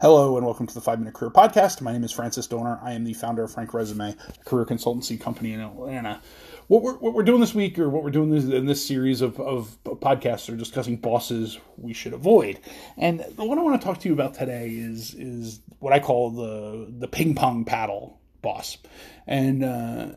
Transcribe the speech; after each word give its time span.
Hello 0.00 0.38
and 0.38 0.46
welcome 0.46 0.66
to 0.66 0.72
the 0.72 0.80
Five 0.80 0.98
Minute 0.98 1.12
Career 1.12 1.30
Podcast. 1.30 1.82
My 1.82 1.92
name 1.92 2.04
is 2.04 2.10
Francis 2.10 2.46
Donor. 2.46 2.80
I 2.82 2.92
am 2.92 3.04
the 3.04 3.12
founder 3.12 3.42
of 3.42 3.52
Frank 3.52 3.74
Resume, 3.74 4.16
a 4.16 4.44
career 4.46 4.64
consultancy 4.64 5.20
company 5.20 5.52
in 5.52 5.60
Atlanta. 5.60 6.22
What 6.68 6.82
we're, 6.82 6.94
what 6.94 7.12
we're 7.12 7.22
doing 7.22 7.40
this 7.40 7.54
week, 7.54 7.78
or 7.78 7.90
what 7.90 8.02
we're 8.02 8.10
doing 8.10 8.30
this, 8.30 8.44
in 8.44 8.64
this 8.64 8.82
series 8.82 9.20
of, 9.20 9.38
of 9.38 9.76
podcasts, 9.84 10.50
are 10.50 10.56
discussing 10.56 10.96
bosses 10.96 11.58
we 11.76 11.92
should 11.92 12.14
avoid. 12.14 12.60
And 12.96 13.22
what 13.36 13.58
I 13.58 13.60
want 13.60 13.78
to 13.78 13.86
talk 13.86 13.98
to 13.98 14.08
you 14.08 14.14
about 14.14 14.32
today 14.32 14.70
is 14.70 15.12
is 15.12 15.60
what 15.80 15.92
I 15.92 16.00
call 16.00 16.30
the 16.30 16.86
the 16.98 17.06
ping 17.06 17.34
pong 17.34 17.66
paddle 17.66 18.18
boss, 18.40 18.78
and. 19.26 19.62
Uh, 19.62 20.12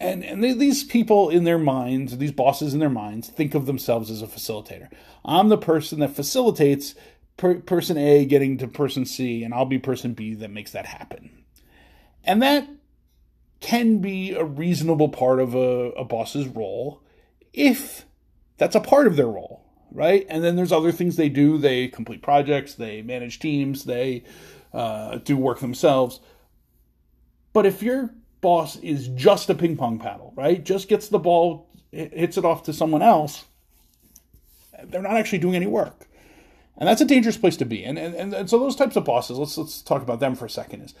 and 0.00 0.24
and 0.24 0.44
these 0.44 0.84
people 0.84 1.28
in 1.28 1.42
their 1.42 1.58
minds, 1.58 2.18
these 2.18 2.30
bosses 2.30 2.72
in 2.72 2.78
their 2.78 2.88
minds, 2.88 3.30
think 3.30 3.56
of 3.56 3.66
themselves 3.66 4.12
as 4.12 4.22
a 4.22 4.28
facilitator. 4.28 4.88
I'm 5.24 5.48
the 5.48 5.58
person 5.58 5.98
that 5.98 6.14
facilitates 6.14 6.94
per- 7.38 7.60
person 7.60 7.96
A 7.96 8.26
getting 8.26 8.58
to 8.58 8.68
person 8.68 9.06
C, 9.06 9.42
and 9.42 9.54
I'll 9.54 9.64
be 9.64 9.78
person 9.78 10.12
B 10.12 10.34
that 10.34 10.50
makes 10.50 10.72
that 10.72 10.84
happen. 10.84 11.30
And 12.22 12.42
that 12.42 12.68
can 13.60 13.98
be 13.98 14.32
a 14.32 14.44
reasonable 14.44 15.08
part 15.08 15.40
of 15.40 15.54
a, 15.54 15.90
a 15.92 16.04
boss's 16.04 16.46
role 16.46 17.02
if 17.54 18.04
that's 18.58 18.76
a 18.76 18.80
part 18.80 19.06
of 19.06 19.16
their 19.16 19.26
role, 19.26 19.64
right? 19.90 20.26
And 20.28 20.44
then 20.44 20.56
there's 20.56 20.72
other 20.72 20.92
things 20.92 21.16
they 21.16 21.30
do. 21.30 21.56
They 21.56 21.88
complete 21.88 22.22
projects, 22.22 22.74
they 22.74 23.00
manage 23.00 23.38
teams, 23.38 23.84
they 23.84 24.24
uh, 24.74 25.16
do 25.18 25.36
work 25.36 25.60
themselves. 25.60 26.20
But 27.52 27.64
if 27.66 27.82
your 27.82 28.14
boss 28.40 28.76
is 28.76 29.08
just 29.08 29.48
a 29.48 29.54
ping 29.54 29.76
pong 29.76 29.98
paddle, 29.98 30.32
right? 30.36 30.62
Just 30.62 30.88
gets 30.88 31.08
the 31.08 31.18
ball, 31.18 31.68
hits 31.90 32.36
it 32.36 32.44
off 32.44 32.64
to 32.64 32.72
someone 32.72 33.02
else, 33.02 33.44
they're 34.84 35.02
not 35.02 35.16
actually 35.16 35.38
doing 35.38 35.56
any 35.56 35.66
work 35.66 36.07
and 36.78 36.88
that's 36.88 37.00
a 37.00 37.06
dangerous 37.06 37.36
place 37.36 37.56
to 37.56 37.64
be. 37.64 37.84
And, 37.84 37.98
and 37.98 38.32
and 38.32 38.48
so 38.48 38.58
those 38.58 38.76
types 38.76 38.96
of 38.96 39.04
bosses, 39.04 39.36
let's 39.36 39.58
let's 39.58 39.82
talk 39.82 40.02
about 40.02 40.20
them 40.20 40.34
for 40.34 40.46
a 40.46 40.50
second. 40.50 40.82
Is 40.82 40.94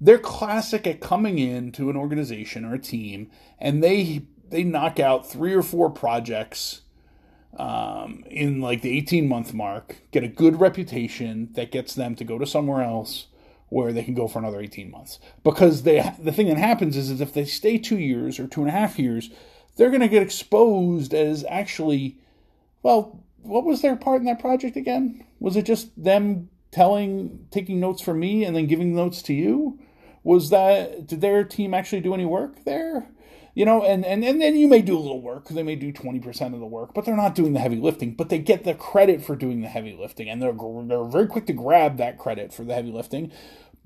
they're 0.00 0.18
classic 0.18 0.86
at 0.86 1.00
coming 1.00 1.38
in 1.38 1.72
to 1.72 1.90
an 1.90 1.96
organization 1.96 2.64
or 2.64 2.74
a 2.74 2.78
team, 2.78 3.30
and 3.58 3.82
they 3.82 4.22
they 4.48 4.62
knock 4.62 5.00
out 5.00 5.28
three 5.28 5.52
or 5.52 5.62
four 5.62 5.90
projects 5.90 6.82
um, 7.56 8.22
in 8.30 8.60
like 8.60 8.82
the 8.82 8.96
eighteen 8.96 9.28
month 9.28 9.52
mark, 9.52 9.96
get 10.12 10.22
a 10.22 10.28
good 10.28 10.60
reputation 10.60 11.50
that 11.54 11.72
gets 11.72 11.94
them 11.94 12.14
to 12.14 12.24
go 12.24 12.38
to 12.38 12.46
somewhere 12.46 12.82
else 12.82 13.26
where 13.68 13.92
they 13.92 14.04
can 14.04 14.14
go 14.14 14.28
for 14.28 14.38
another 14.38 14.60
18 14.60 14.90
months. 14.92 15.18
Because 15.42 15.82
they 15.82 16.00
the 16.20 16.30
thing 16.30 16.46
that 16.46 16.56
happens 16.56 16.96
is, 16.96 17.10
is 17.10 17.20
if 17.20 17.32
they 17.32 17.44
stay 17.44 17.78
two 17.78 17.98
years 17.98 18.38
or 18.38 18.46
two 18.46 18.60
and 18.60 18.68
a 18.68 18.72
half 18.72 18.96
years, 18.96 19.30
they're 19.76 19.90
going 19.90 20.00
to 20.02 20.08
get 20.08 20.22
exposed 20.22 21.12
as 21.12 21.44
actually, 21.48 22.18
well, 22.82 23.24
what 23.46 23.64
was 23.64 23.82
their 23.82 23.96
part 23.96 24.20
in 24.20 24.26
that 24.26 24.40
project 24.40 24.76
again? 24.76 25.24
Was 25.40 25.56
it 25.56 25.66
just 25.66 25.90
them 26.02 26.48
telling, 26.70 27.46
taking 27.50 27.80
notes 27.80 28.02
from 28.02 28.20
me 28.20 28.44
and 28.44 28.54
then 28.54 28.66
giving 28.66 28.94
notes 28.94 29.22
to 29.22 29.34
you? 29.34 29.78
Was 30.22 30.50
that 30.50 31.06
did 31.06 31.20
their 31.20 31.44
team 31.44 31.72
actually 31.72 32.00
do 32.00 32.12
any 32.12 32.26
work 32.26 32.64
there? 32.64 33.08
You 33.54 33.64
know, 33.64 33.82
and 33.82 34.04
and 34.04 34.22
and 34.24 34.40
then 34.40 34.56
you 34.56 34.68
may 34.68 34.82
do 34.82 34.98
a 34.98 35.00
little 35.00 35.22
work. 35.22 35.48
They 35.48 35.62
may 35.62 35.76
do 35.76 35.92
twenty 35.92 36.18
percent 36.18 36.52
of 36.52 36.60
the 36.60 36.66
work, 36.66 36.92
but 36.92 37.04
they're 37.04 37.16
not 37.16 37.34
doing 37.34 37.54
the 37.54 37.60
heavy 37.60 37.76
lifting. 37.76 38.12
But 38.12 38.28
they 38.28 38.38
get 38.38 38.64
the 38.64 38.74
credit 38.74 39.24
for 39.24 39.34
doing 39.36 39.62
the 39.62 39.68
heavy 39.68 39.96
lifting, 39.98 40.28
and 40.28 40.42
they're 40.42 40.52
they're 40.52 41.04
very 41.04 41.26
quick 41.26 41.46
to 41.46 41.54
grab 41.54 41.96
that 41.96 42.18
credit 42.18 42.52
for 42.52 42.64
the 42.64 42.74
heavy 42.74 42.90
lifting 42.90 43.32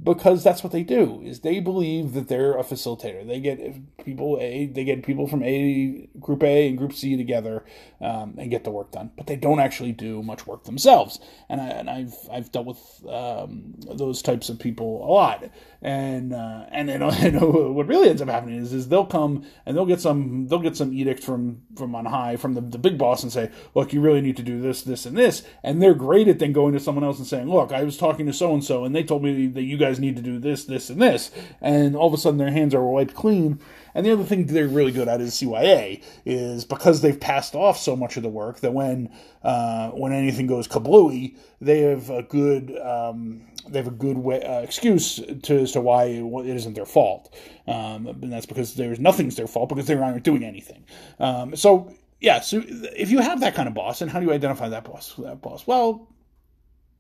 because 0.02 0.42
that's 0.42 0.62
what 0.62 0.72
they 0.72 0.82
do 0.82 1.20
is 1.24 1.40
they 1.40 1.60
believe 1.60 2.14
that 2.14 2.28
they're 2.28 2.58
a 2.58 2.62
facilitator. 2.62 3.26
They 3.26 3.40
get 3.40 3.58
people 4.04 4.38
a 4.40 4.66
they 4.66 4.84
get 4.84 5.02
people 5.02 5.26
from 5.26 5.42
a 5.42 6.08
group 6.18 6.42
a 6.42 6.68
and 6.68 6.78
group 6.78 6.92
c 6.92 7.16
together 7.16 7.64
um, 8.00 8.34
and 8.38 8.50
get 8.50 8.64
the 8.64 8.70
work 8.70 8.92
done. 8.92 9.10
But 9.16 9.26
they 9.26 9.36
don't 9.36 9.60
actually 9.60 9.92
do 9.92 10.22
much 10.22 10.46
work 10.46 10.64
themselves. 10.64 11.20
And, 11.48 11.60
I, 11.60 11.66
and 11.66 11.90
i've 11.90 12.14
i've 12.32 12.52
dealt 12.52 12.66
with 12.66 13.04
um, 13.08 13.74
those 13.92 14.22
types 14.22 14.48
of 14.48 14.58
people 14.58 15.04
a 15.04 15.10
lot. 15.10 15.44
And 15.82 16.32
uh, 16.32 16.66
and 16.70 16.88
know, 16.88 17.10
you 17.20 17.30
know, 17.32 17.48
what 17.72 17.86
really 17.86 18.08
ends 18.08 18.22
up 18.22 18.28
happening 18.28 18.56
is 18.56 18.72
is 18.72 18.88
they'll 18.88 19.06
come 19.06 19.44
and 19.66 19.76
they'll 19.76 19.86
get 19.86 20.00
some 20.00 20.46
they'll 20.48 20.60
get 20.60 20.76
some 20.76 20.92
edict 20.92 21.22
from 21.22 21.62
from 21.76 21.94
on 21.94 22.06
high 22.06 22.36
from 22.36 22.54
the, 22.54 22.60
the 22.60 22.78
big 22.78 22.96
boss 22.96 23.22
and 23.22 23.32
say 23.32 23.50
look 23.74 23.92
you 23.92 24.00
really 24.00 24.20
need 24.20 24.36
to 24.36 24.42
do 24.42 24.60
this 24.60 24.82
this 24.82 25.04
and 25.04 25.16
this. 25.16 25.42
And 25.62 25.82
they're 25.82 25.94
great 25.94 26.28
at 26.28 26.38
then 26.38 26.52
going 26.52 26.72
to 26.72 26.80
someone 26.80 27.04
else 27.04 27.18
and 27.18 27.26
saying 27.26 27.50
look 27.50 27.72
i 27.72 27.82
was 27.82 27.96
talking 27.96 28.26
to 28.26 28.32
so 28.32 28.54
and 28.54 28.64
so 28.64 28.84
and 28.84 28.94
they 28.94 29.02
told 29.02 29.22
me 29.22 29.46
that 29.46 29.62
you 29.62 29.76
guys 29.76 29.89
need 29.98 30.16
to 30.16 30.22
do 30.22 30.38
this 30.38 30.64
this 30.64 30.90
and 30.90 31.00
this 31.00 31.30
and 31.60 31.96
all 31.96 32.06
of 32.06 32.14
a 32.14 32.18
sudden 32.18 32.38
their 32.38 32.50
hands 32.50 32.74
are 32.74 32.84
wiped 32.84 33.14
clean 33.14 33.58
and 33.94 34.06
the 34.06 34.12
other 34.12 34.24
thing 34.24 34.46
they're 34.46 34.68
really 34.68 34.92
good 34.92 35.08
at 35.08 35.20
is 35.20 35.34
CYA, 35.34 36.02
is 36.24 36.64
because 36.64 37.00
they've 37.00 37.18
passed 37.18 37.54
off 37.54 37.78
so 37.78 37.96
much 37.96 38.16
of 38.16 38.22
the 38.22 38.28
work 38.28 38.60
that 38.60 38.72
when 38.72 39.10
uh, 39.42 39.90
when 39.90 40.12
anything 40.12 40.46
goes 40.46 40.68
kablooey, 40.68 41.36
they 41.60 41.80
have 41.80 42.10
a 42.10 42.22
good 42.22 42.78
um, 42.78 43.42
they 43.68 43.78
have 43.78 43.88
a 43.88 43.92
good 43.92 44.18
way, 44.18 44.42
uh, 44.42 44.60
excuse 44.60 45.20
to, 45.42 45.60
as 45.60 45.72
to 45.72 45.80
why 45.80 46.04
it 46.04 46.46
isn't 46.46 46.74
their 46.74 46.86
fault, 46.86 47.34
um, 47.66 48.06
and 48.06 48.32
that's 48.32 48.46
because 48.46 48.74
there's 48.74 49.00
nothing's 49.00 49.36
their 49.36 49.48
fault 49.48 49.68
because 49.68 49.86
they 49.86 49.94
aren't 49.94 50.22
doing 50.22 50.44
anything. 50.44 50.84
Um, 51.18 51.56
so 51.56 51.92
yeah, 52.20 52.40
so 52.40 52.62
if 52.66 53.10
you 53.10 53.20
have 53.20 53.40
that 53.40 53.54
kind 53.54 53.68
of 53.68 53.74
boss, 53.74 54.02
and 54.02 54.10
how 54.10 54.20
do 54.20 54.26
you 54.26 54.32
identify 54.32 54.68
that 54.68 54.84
boss? 54.84 55.14
That 55.18 55.40
boss, 55.40 55.66
well, 55.66 56.08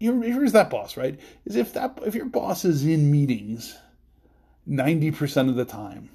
here's 0.00 0.52
that 0.52 0.70
boss, 0.70 0.96
right? 0.96 1.20
Is 1.44 1.56
if 1.56 1.74
that 1.74 1.98
if 2.04 2.14
your 2.14 2.26
boss 2.26 2.64
is 2.64 2.84
in 2.84 3.10
meetings 3.10 3.76
ninety 4.66 5.10
percent 5.10 5.48
of 5.48 5.56
the 5.56 5.64
time 5.64 6.10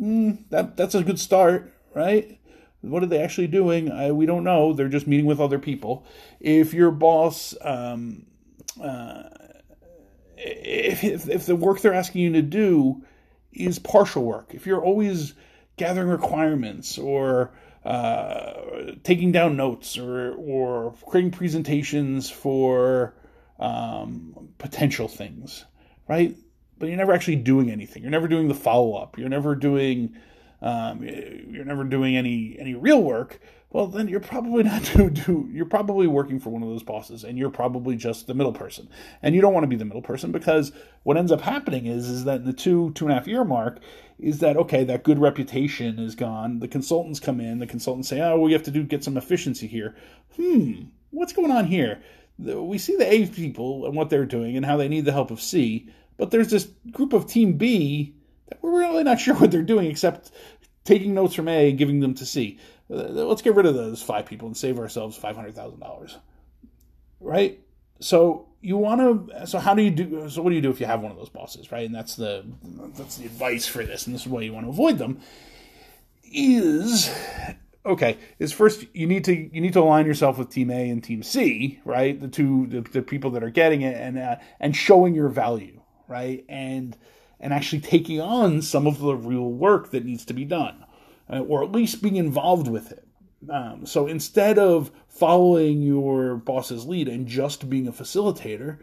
mm, 0.00 0.38
that 0.50 0.76
that's 0.76 0.94
a 0.94 1.02
good 1.02 1.18
start, 1.18 1.72
right? 1.94 2.38
What 2.80 3.02
are 3.02 3.06
they 3.06 3.20
actually 3.20 3.48
doing? 3.48 3.90
I, 3.90 4.12
we 4.12 4.26
don't 4.26 4.44
know. 4.44 4.72
They're 4.72 4.88
just 4.88 5.06
meeting 5.08 5.26
with 5.26 5.40
other 5.40 5.58
people. 5.58 6.06
If 6.38 6.72
your 6.72 6.92
boss, 6.92 7.54
um, 7.62 8.26
uh, 8.80 9.24
if, 10.36 11.02
if, 11.02 11.28
if 11.28 11.46
the 11.46 11.56
work 11.56 11.80
they're 11.80 11.94
asking 11.94 12.22
you 12.22 12.32
to 12.34 12.42
do 12.42 13.02
is 13.52 13.80
partial 13.80 14.24
work, 14.24 14.52
if 14.54 14.64
you're 14.64 14.82
always 14.82 15.34
gathering 15.76 16.08
requirements 16.08 16.98
or 16.98 17.50
uh, 17.84 18.92
taking 19.04 19.32
down 19.32 19.56
notes 19.56 19.96
or 19.98 20.34
or 20.34 20.94
creating 21.06 21.30
presentations 21.30 22.30
for 22.30 23.14
um, 23.58 24.50
potential 24.58 25.08
things, 25.08 25.64
right? 26.08 26.36
but 26.78 26.86
you're 26.86 26.96
never 26.96 27.12
actually 27.12 27.36
doing 27.36 27.70
anything. 27.70 28.02
You're 28.02 28.10
never 28.12 28.28
doing 28.28 28.48
the 28.48 28.54
follow 28.54 28.94
up. 28.94 29.18
You're 29.18 29.28
never 29.28 29.54
doing 29.54 30.16
um, 30.60 31.02
you're 31.02 31.64
never 31.64 31.84
doing 31.84 32.16
any 32.16 32.56
any 32.58 32.74
real 32.74 33.02
work. 33.02 33.40
Well, 33.70 33.86
then 33.86 34.08
you're 34.08 34.20
probably 34.20 34.62
not 34.64 34.84
to 34.84 35.10
do 35.10 35.48
you're 35.52 35.66
probably 35.66 36.06
working 36.06 36.40
for 36.40 36.50
one 36.50 36.62
of 36.62 36.68
those 36.68 36.82
bosses, 36.82 37.24
and 37.24 37.38
you're 37.38 37.50
probably 37.50 37.96
just 37.96 38.26
the 38.26 38.34
middle 38.34 38.52
person. 38.52 38.88
And 39.22 39.34
you 39.34 39.40
don't 39.40 39.52
want 39.52 39.64
to 39.64 39.68
be 39.68 39.76
the 39.76 39.84
middle 39.84 40.02
person 40.02 40.32
because 40.32 40.72
what 41.02 41.16
ends 41.16 41.32
up 41.32 41.40
happening 41.40 41.86
is 41.86 42.08
is 42.08 42.24
that 42.24 42.40
in 42.40 42.46
the 42.46 42.52
two 42.52 42.92
two 42.94 43.04
and 43.04 43.12
a 43.12 43.14
half 43.14 43.26
year 43.26 43.44
mark 43.44 43.80
is 44.18 44.38
that 44.40 44.56
okay 44.56 44.84
that 44.84 45.04
good 45.04 45.18
reputation 45.18 45.98
is 45.98 46.14
gone. 46.14 46.60
The 46.60 46.68
consultants 46.68 47.20
come 47.20 47.40
in. 47.40 47.58
The 47.58 47.66
consultants 47.66 48.08
say, 48.08 48.20
oh, 48.20 48.40
we 48.40 48.52
have 48.52 48.64
to 48.64 48.70
do 48.70 48.82
get 48.82 49.04
some 49.04 49.16
efficiency 49.16 49.66
here. 49.66 49.94
Hmm, 50.36 50.84
what's 51.10 51.32
going 51.32 51.50
on 51.50 51.66
here? 51.66 52.00
We 52.38 52.78
see 52.78 52.96
the 52.96 53.12
A 53.12 53.26
people 53.26 53.84
and 53.84 53.96
what 53.96 54.10
they're 54.10 54.24
doing 54.24 54.56
and 54.56 54.64
how 54.64 54.76
they 54.76 54.88
need 54.88 55.04
the 55.04 55.12
help 55.12 55.30
of 55.30 55.40
C 55.40 55.88
but 56.18 56.32
there's 56.32 56.50
this 56.50 56.68
group 56.90 57.14
of 57.14 57.26
Team 57.26 57.54
B 57.54 58.14
that 58.48 58.58
we're 58.60 58.78
really 58.78 59.04
not 59.04 59.20
sure 59.20 59.34
what 59.36 59.50
they're 59.50 59.62
doing 59.62 59.90
except 59.90 60.30
taking 60.84 61.14
notes 61.14 61.34
from 61.34 61.48
A 61.48 61.70
and 61.70 61.78
giving 61.78 62.00
them 62.00 62.14
to 62.14 62.26
C. 62.26 62.58
Let's 62.88 63.42
get 63.42 63.54
rid 63.54 63.66
of 63.66 63.74
those 63.74 64.02
five 64.02 64.26
people 64.26 64.46
and 64.46 64.56
save 64.56 64.78
ourselves 64.78 65.16
five 65.16 65.36
hundred 65.36 65.54
thousand 65.54 65.80
dollars. 65.80 66.16
Right? 67.20 67.60
So 68.00 68.48
you 68.60 68.76
want 68.76 69.28
to. 69.28 69.46
So 69.46 69.58
how 69.58 69.74
do 69.74 69.82
you 69.82 69.90
do? 69.90 70.28
So 70.30 70.42
what 70.42 70.50
do 70.50 70.56
you 70.56 70.62
do 70.62 70.70
if 70.70 70.80
you 70.80 70.86
have 70.86 71.00
one 71.00 71.10
of 71.10 71.18
those 71.18 71.28
bosses? 71.28 71.70
Right? 71.70 71.86
And 71.86 71.94
that's 71.94 72.16
the 72.16 72.44
that's 72.96 73.16
the 73.16 73.26
advice 73.26 73.66
for 73.66 73.84
this, 73.84 74.06
and 74.06 74.14
this 74.14 74.22
is 74.22 74.28
why 74.28 74.42
you 74.42 74.52
want 74.52 74.66
to 74.66 74.70
avoid 74.70 74.98
them. 74.98 75.20
Is 76.30 77.10
okay 77.86 78.18
is 78.38 78.52
first 78.52 78.84
you 78.92 79.06
need 79.06 79.24
to 79.24 79.34
you 79.34 79.60
need 79.62 79.72
to 79.72 79.80
align 79.80 80.04
yourself 80.04 80.36
with 80.36 80.50
team 80.50 80.70
A 80.70 80.90
and 80.90 81.02
team 81.02 81.22
C, 81.22 81.80
right? 81.84 82.18
The 82.20 82.28
two 82.28 82.66
the, 82.66 82.80
the 82.82 83.02
people 83.02 83.30
that 83.32 83.42
are 83.42 83.50
getting 83.50 83.82
it 83.82 83.96
and 83.96 84.18
uh, 84.18 84.36
and 84.60 84.76
showing 84.76 85.14
your 85.14 85.28
value 85.28 85.78
right? 86.08 86.44
And 86.48 86.96
and 87.38 87.52
actually 87.52 87.80
taking 87.80 88.20
on 88.20 88.62
some 88.62 88.86
of 88.86 88.98
the 88.98 89.14
real 89.14 89.48
work 89.48 89.90
that 89.90 90.04
needs 90.04 90.24
to 90.24 90.34
be 90.34 90.44
done, 90.44 90.84
uh, 91.30 91.40
or 91.40 91.62
at 91.62 91.72
least 91.72 92.02
being 92.02 92.16
involved 92.16 92.68
with 92.68 92.92
it. 92.92 93.06
Um, 93.50 93.86
so 93.86 94.06
instead 94.06 94.58
of 94.58 94.90
following 95.08 95.82
your 95.82 96.36
boss's 96.36 96.86
lead 96.86 97.08
and 97.08 97.26
just 97.26 97.70
being 97.70 97.86
a 97.86 97.92
facilitator, 97.92 98.78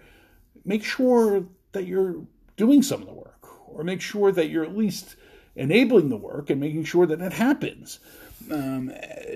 make 0.64 0.84
sure 0.84 1.46
that 1.74 1.86
you're 1.86 2.16
doing 2.58 2.82
some 2.82 3.02
of 3.02 3.08
the 3.08 3.14
work, 3.14 3.48
or 3.68 3.84
make 3.84 4.02
sure 4.02 4.32
that 4.32 4.50
you're 4.50 4.64
at 4.64 4.78
least 4.78 5.16
enabling 5.56 6.10
the 6.10 6.18
work 6.18 6.50
and 6.50 6.60
making 6.60 6.84
sure 6.86 7.06
that 7.06 7.22
it 7.22 7.34
happens. 7.34 8.00
Um, 8.52 8.92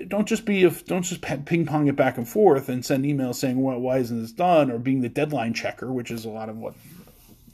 don't 0.06 0.28
just 0.28 0.44
be 0.44 0.62
if 0.62 0.84
don't 0.86 1.02
just 1.02 1.20
ping 1.20 1.66
pong 1.66 1.88
it 1.88 1.96
back 1.96 2.16
and 2.16 2.28
forth 2.28 2.68
and 2.68 2.84
send 2.84 3.04
emails 3.04 3.36
saying 3.36 3.60
well, 3.60 3.78
why 3.78 3.98
isn't 3.98 4.20
this 4.20 4.30
done 4.30 4.70
or 4.70 4.78
being 4.78 5.00
the 5.00 5.08
deadline 5.08 5.52
checker, 5.52 5.92
which 5.92 6.10
is 6.10 6.24
a 6.24 6.28
lot 6.30 6.48
of 6.48 6.56
what 6.58 6.74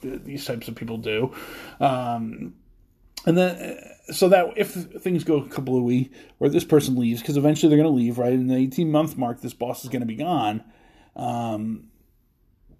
these 0.01 0.45
types 0.45 0.67
of 0.67 0.75
people 0.75 0.97
do. 0.97 1.33
Um, 1.79 2.53
and 3.27 3.37
then, 3.37 3.83
so 4.09 4.29
that 4.29 4.53
if 4.55 4.71
things 4.71 5.25
go 5.25 5.41
kablooey 5.41 6.11
or 6.39 6.47
this 6.47 6.63
person 6.63 6.95
leaves, 6.95 7.21
because 7.21 7.35
eventually 7.35 7.69
they're 7.69 7.83
going 7.83 7.93
to 7.93 8.01
leave, 8.01 8.17
right? 8.17 8.31
In 8.31 8.47
the 8.47 8.55
18 8.55 8.89
month 8.89 9.17
mark, 9.17 9.41
this 9.41 9.53
boss 9.53 9.83
is 9.83 9.89
going 9.89 9.99
to 9.99 10.07
be 10.07 10.15
gone. 10.15 10.63
Um, 11.17 11.89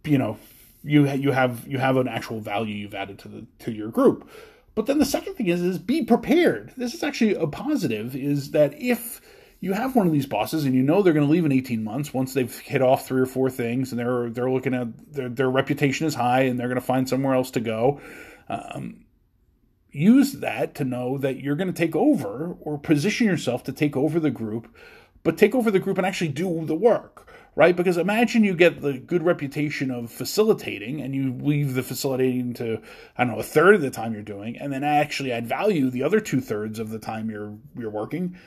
you 0.06 0.18
know, 0.18 0.38
you 0.84 1.06
you 1.10 1.34
have 1.34 1.68
you 1.68 1.80
have 1.80 1.98
an 1.98 2.08
actual 2.08 2.40
value 2.40 2.76
you've 2.76 2.96
added 2.96 3.20
to 3.20 3.28
the 3.28 3.46
to 3.60 3.74
your 3.74 3.90
group. 3.90 4.30
But 4.74 4.86
then 4.86 5.00
the 5.00 5.06
second 5.06 5.34
thing 5.34 5.48
is 5.48 5.62
is 5.62 5.80
be 5.80 6.06
prepared. 6.06 6.72
This 6.78 6.94
is 6.94 7.04
actually 7.04 7.36
a 7.36 7.48
positive. 7.48 8.16
Is 8.16 8.52
that 8.52 8.82
if 8.82 9.20
you 9.60 9.74
have 9.74 9.98
one 9.98 10.08
of 10.08 10.14
these 10.14 10.28
bosses 10.28 10.64
and 10.64 10.74
you 10.74 10.82
know 10.82 11.02
they're 11.02 11.12
going 11.12 11.26
to 11.26 11.32
leave 11.32 11.44
in 11.44 11.52
18 11.52 11.84
months 11.84 12.14
once 12.14 12.34
they've 12.34 12.58
hit 12.60 12.82
off 12.82 13.06
three 13.06 13.20
or 13.20 13.26
four 13.26 13.50
things 13.50 13.92
and 13.92 14.00
they're 14.00 14.30
they're 14.30 14.50
looking 14.50 14.74
at 14.74 15.14
their, 15.14 15.28
their 15.28 15.50
reputation 15.50 16.08
is 16.08 16.16
high 16.16 16.44
and 16.44 16.58
they're 16.58 16.70
going 16.70 16.80
to 16.80 16.86
find 16.86 17.10
somewhere 17.10 17.34
else 17.34 17.52
to 17.52 17.60
go 17.60 18.00
um, 18.48 19.04
use 19.98 20.34
that 20.34 20.76
to 20.76 20.84
know 20.84 21.18
that 21.18 21.40
you're 21.40 21.56
going 21.56 21.72
to 21.72 21.74
take 21.74 21.96
over 21.96 22.56
or 22.62 22.78
position 22.78 23.28
yourself 23.28 23.64
to 23.64 23.72
take 23.72 23.98
over 23.98 24.20
the 24.20 24.32
group 24.32 24.74
but 25.24 25.38
take 25.38 25.56
over 25.56 25.72
the 25.72 25.80
group 25.80 25.98
and 25.98 26.08
actually 26.08 26.28
do 26.30 26.66
the 26.66 26.76
work 26.76 27.28
right? 27.58 27.76
Because 27.76 27.98
imagine 27.98 28.44
you 28.44 28.54
get 28.54 28.84
the 28.84 29.00
good 29.00 29.24
reputation 29.24 29.90
of 29.90 30.12
facilitating 30.12 31.02
and 31.02 31.16
you 31.16 31.34
leave 31.34 31.74
the 31.74 31.82
facilitating 31.82 32.54
to, 32.54 32.80
I 33.18 33.24
don't 33.24 33.34
know, 33.34 33.40
a 33.40 33.44
third 33.44 33.74
of 33.74 33.82
the 33.82 33.90
time 33.90 34.14
you're 34.14 34.22
doing, 34.22 34.60
and 34.60 34.72
then 34.72 34.84
actually 34.84 35.32
add 35.32 35.48
value 35.48 35.90
the 35.90 36.04
other 36.04 36.20
two 36.20 36.40
thirds 36.40 36.78
of 36.78 36.92
the 36.92 37.00
time 37.00 37.32
you're 37.32 37.58
you're 37.76 37.90
working, 37.90 38.38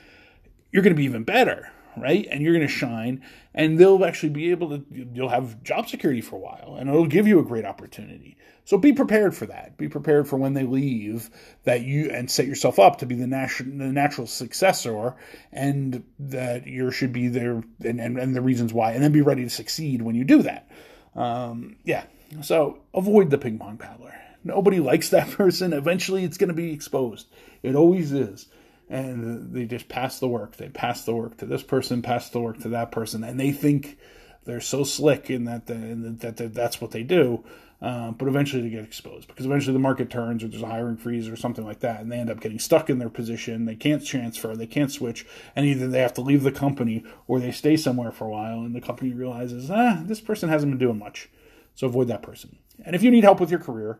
you're 0.71 0.81
going 0.81 0.95
to 0.95 0.97
be 0.97 1.03
even 1.03 1.25
better, 1.25 1.69
right? 1.97 2.27
And 2.29 2.41
you're 2.41 2.53
going 2.53 2.67
to 2.67 2.73
shine, 2.73 3.23
and 3.53 3.77
they'll 3.77 4.03
actually 4.05 4.29
be 4.29 4.51
able 4.51 4.69
to, 4.69 4.85
you'll 4.91 5.29
have 5.29 5.61
job 5.63 5.87
security 5.89 6.21
for 6.21 6.35
a 6.35 6.39
while, 6.39 6.77
and 6.79 6.89
it'll 6.89 7.07
give 7.07 7.27
you 7.27 7.39
a 7.39 7.43
great 7.43 7.65
opportunity. 7.65 8.37
So 8.65 8.77
be 8.77 8.93
prepared 8.93 9.35
for 9.35 9.47
that. 9.47 9.77
Be 9.77 9.89
prepared 9.89 10.27
for 10.27 10.37
when 10.37 10.53
they 10.53 10.63
leave 10.63 11.29
that 11.63 11.81
you 11.81 12.09
and 12.09 12.29
set 12.29 12.45
yourself 12.45 12.79
up 12.79 12.99
to 12.99 13.05
be 13.05 13.15
the 13.15 13.27
natural 13.27 13.69
the 13.69 13.91
natural 13.91 14.27
successor, 14.27 15.15
and 15.51 16.03
that 16.19 16.67
you 16.67 16.91
should 16.91 17.11
be 17.11 17.27
there 17.27 17.63
and, 17.83 17.99
and, 17.99 18.17
and 18.17 18.35
the 18.35 18.41
reasons 18.41 18.73
why, 18.73 18.91
and 18.91 19.03
then 19.03 19.11
be 19.11 19.21
ready 19.21 19.43
to 19.43 19.49
succeed 19.49 20.01
when 20.01 20.15
you 20.15 20.23
do 20.23 20.43
that. 20.43 20.69
Um, 21.15 21.77
yeah. 21.83 22.03
So 22.41 22.79
avoid 22.93 23.29
the 23.29 23.37
ping 23.37 23.59
pong 23.59 23.77
paddler. 23.77 24.13
Nobody 24.43 24.79
likes 24.79 25.09
that 25.09 25.29
person. 25.37 25.73
Eventually, 25.73 26.23
it's 26.23 26.37
going 26.37 26.47
to 26.47 26.53
be 26.53 26.71
exposed. 26.71 27.27
It 27.63 27.75
always 27.75 28.11
is 28.11 28.47
and 28.91 29.53
they 29.53 29.65
just 29.65 29.87
pass 29.87 30.19
the 30.19 30.27
work. 30.27 30.57
They 30.57 30.67
pass 30.67 31.05
the 31.05 31.15
work 31.15 31.37
to 31.37 31.45
this 31.45 31.63
person, 31.63 32.01
pass 32.01 32.29
the 32.29 32.41
work 32.41 32.59
to 32.59 32.69
that 32.69 32.91
person, 32.91 33.23
and 33.23 33.39
they 33.39 33.53
think 33.53 33.97
they're 34.43 34.59
so 34.59 34.83
slick 34.83 35.29
in 35.29 35.45
that 35.45 35.69
in 35.69 36.17
that, 36.17 36.37
that 36.37 36.53
that's 36.53 36.81
what 36.81 36.91
they 36.91 37.03
do. 37.03 37.43
Uh, 37.81 38.11
but 38.11 38.27
eventually 38.27 38.61
they 38.61 38.69
get 38.69 38.83
exposed 38.83 39.27
because 39.27 39.43
eventually 39.43 39.73
the 39.73 39.79
market 39.79 40.11
turns 40.11 40.43
or 40.43 40.47
there's 40.47 40.61
a 40.61 40.67
hiring 40.67 40.97
freeze 40.97 41.27
or 41.27 41.35
something 41.35 41.65
like 41.65 41.79
that, 41.79 42.01
and 42.01 42.11
they 42.11 42.17
end 42.17 42.29
up 42.29 42.41
getting 42.41 42.59
stuck 42.59 42.89
in 42.89 42.99
their 42.99 43.09
position. 43.09 43.65
They 43.65 43.75
can't 43.75 44.05
transfer, 44.05 44.55
they 44.55 44.67
can't 44.67 44.91
switch, 44.91 45.25
and 45.55 45.65
either 45.65 45.87
they 45.87 46.01
have 46.01 46.13
to 46.15 46.21
leave 46.21 46.43
the 46.43 46.51
company 46.51 47.03
or 47.27 47.39
they 47.39 47.51
stay 47.51 47.77
somewhere 47.77 48.11
for 48.11 48.25
a 48.25 48.29
while, 48.29 48.59
and 48.59 48.75
the 48.75 48.81
company 48.81 49.13
realizes, 49.13 49.71
ah, 49.71 50.01
this 50.03 50.21
person 50.21 50.49
hasn't 50.49 50.71
been 50.71 50.79
doing 50.79 50.99
much. 50.99 51.29
So 51.73 51.87
avoid 51.87 52.09
that 52.09 52.21
person. 52.21 52.57
And 52.85 52.95
if 52.95 53.01
you 53.01 53.09
need 53.09 53.23
help 53.23 53.39
with 53.39 53.49
your 53.49 53.59
career, 53.59 53.99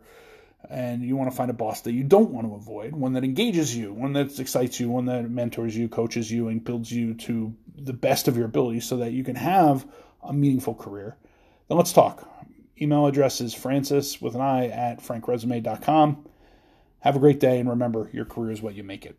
and 0.69 1.04
you 1.04 1.16
want 1.16 1.30
to 1.30 1.36
find 1.36 1.50
a 1.50 1.54
boss 1.54 1.81
that 1.81 1.94
you 1.94 2.04
don't 2.04 2.31
want 2.31 2.48
to 2.48 2.54
avoid, 2.54 2.94
one 2.94 3.13
that 3.13 3.24
engages 3.24 3.75
you, 3.75 3.94
one 3.94 4.13
that 4.13 4.40
excites 4.40 4.80
you, 4.80 4.90
one 4.90 5.06
that 5.06 5.30
mentors 5.30 5.75
you, 5.75 5.90
coaches 5.90 6.31
you, 6.31 6.48
and 6.48 6.63
builds 6.63 6.92
you 6.92 7.13
to 7.16 7.56
the 7.75 7.94
best 7.94 8.28
of 8.28 8.38
your 8.38 8.46
abilities 8.46 8.86
so 8.86 8.98
that 8.98 9.12
you 9.12 9.24
can 9.24 9.36
have 9.36 9.86
a 10.24 10.34
meaningful 10.34 10.75
career, 10.75 11.18
then 11.68 11.78
let's 11.78 11.94
talk. 11.94 12.28
Email 12.80 13.06
address 13.08 13.42
is 13.42 13.54
francis 13.54 14.22
with 14.22 14.36
an 14.36 14.42
I 14.42 14.68
at 14.68 15.02
frankresume.com. 15.02 16.25
Have 17.00 17.16
a 17.16 17.19
great 17.19 17.40
day, 17.40 17.60
and 17.60 17.69
remember, 17.69 18.10
your 18.14 18.25
career 18.25 18.52
is 18.52 18.62
what 18.62 18.75
you 18.75 18.84
make 18.84 19.06
it. 19.06 19.18